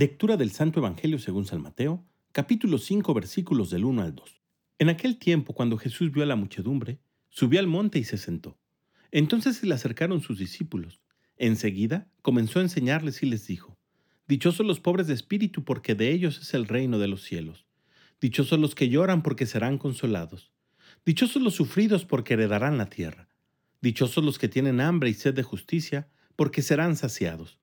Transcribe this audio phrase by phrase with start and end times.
[0.00, 4.40] Lectura del Santo Evangelio según San Mateo, capítulo 5, versículos del 1 al 2.
[4.78, 8.56] En aquel tiempo, cuando Jesús vio a la muchedumbre, subió al monte y se sentó.
[9.10, 11.00] Entonces se le acercaron sus discípulos.
[11.36, 13.76] Enseguida comenzó a enseñarles y les dijo,
[14.28, 17.66] Dichosos los pobres de espíritu, porque de ellos es el reino de los cielos.
[18.20, 20.52] Dichosos los que lloran, porque serán consolados.
[21.04, 23.28] Dichosos los sufridos, porque heredarán la tierra.
[23.80, 27.58] Dichosos los que tienen hambre y sed de justicia, porque serán saciados.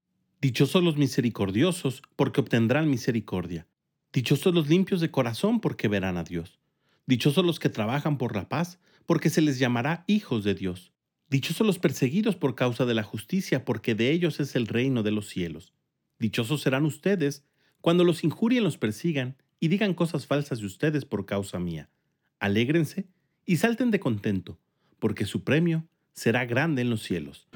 [0.46, 3.66] Dichosos los misericordiosos, porque obtendrán misericordia.
[4.14, 6.60] Dichosos los limpios de corazón, porque verán a Dios.
[7.08, 8.78] Dichosos los que trabajan por la paz,
[9.08, 10.94] porque se les llamará hijos de Dios.
[11.32, 15.10] Dichosos los perseguidos por causa de la justicia, porque de ellos es el reino de
[15.10, 15.74] los cielos.
[16.20, 17.44] Dichosos serán ustedes
[17.82, 21.90] cuando los injurien, los persigan y digan cosas falsas de ustedes por causa mía.
[22.38, 23.08] Alégrense
[23.48, 24.60] y salten de contento,
[25.00, 27.48] porque su premio será grande en los cielos.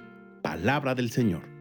[0.42, 1.59] Palabra del Señor.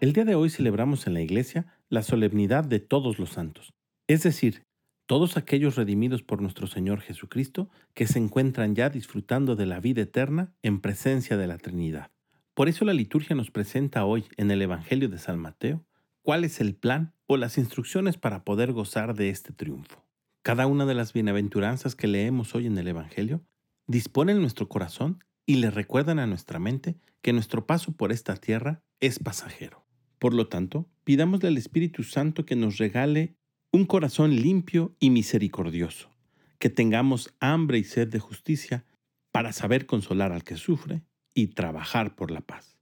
[0.00, 3.74] El día de hoy celebramos en la iglesia la solemnidad de todos los santos,
[4.06, 4.64] es decir,
[5.04, 10.00] todos aquellos redimidos por nuestro Señor Jesucristo que se encuentran ya disfrutando de la vida
[10.00, 12.10] eterna en presencia de la Trinidad.
[12.54, 15.84] Por eso la liturgia nos presenta hoy en el Evangelio de San Mateo
[16.22, 20.06] cuál es el plan o las instrucciones para poder gozar de este triunfo.
[20.40, 23.44] Cada una de las bienaventuranzas que leemos hoy en el Evangelio
[23.86, 28.82] disponen nuestro corazón y le recuerdan a nuestra mente que nuestro paso por esta tierra
[29.00, 29.79] es pasajero.
[30.20, 33.34] Por lo tanto, pidamosle al Espíritu Santo que nos regale
[33.72, 36.10] un corazón limpio y misericordioso,
[36.58, 38.84] que tengamos hambre y sed de justicia
[39.32, 41.02] para saber consolar al que sufre
[41.34, 42.76] y trabajar por la paz.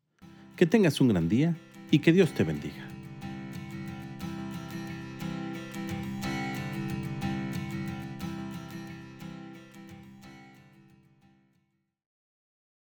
[0.56, 1.56] Que tengas un gran día
[1.92, 2.87] y que Dios te bendiga.